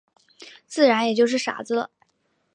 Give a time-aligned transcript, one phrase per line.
[0.65, 1.91] 自然也就是傻子了。